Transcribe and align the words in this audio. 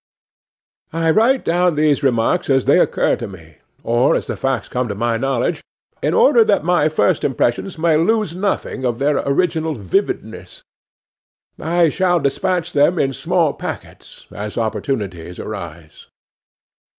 'I 0.93 1.11
write 1.11 1.45
down 1.45 1.75
these 1.75 2.01
remarks 2.01 2.49
as 2.49 2.65
they 2.65 2.79
occur 2.79 3.15
to 3.17 3.27
me, 3.27 3.59
or 3.83 4.15
as 4.15 4.25
the 4.25 4.35
facts 4.35 4.67
come 4.67 4.87
to 4.87 4.95
my 4.95 5.15
knowledge, 5.15 5.61
in 6.01 6.15
order 6.15 6.43
that 6.43 6.63
my 6.63 6.89
first 6.89 7.23
impressions 7.23 7.77
may 7.77 7.95
lose 7.97 8.35
nothing 8.35 8.83
of 8.83 8.97
their 8.97 9.17
original 9.19 9.75
vividness. 9.75 10.63
I 11.61 11.89
shall 11.89 12.19
despatch 12.19 12.73
them 12.73 12.97
in 12.97 13.13
small 13.13 13.53
packets 13.53 14.25
as 14.31 14.57
opportunities 14.57 15.37
arise. 15.37 16.07